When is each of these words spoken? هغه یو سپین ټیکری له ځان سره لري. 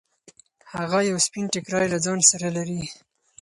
هغه 0.75 0.99
یو 1.09 1.17
سپین 1.25 1.45
ټیکری 1.53 1.87
له 1.93 1.99
ځان 2.05 2.19
سره 2.31 2.47
لري. 2.57 2.81